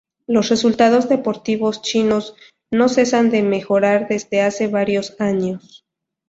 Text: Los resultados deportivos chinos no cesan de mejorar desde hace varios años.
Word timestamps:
Los 0.25 0.49
resultados 0.49 1.09
deportivos 1.09 1.83
chinos 1.83 2.35
no 2.71 2.89
cesan 2.89 3.29
de 3.29 3.43
mejorar 3.43 4.07
desde 4.07 4.41
hace 4.41 4.65
varios 4.67 5.15
años. 5.21 5.85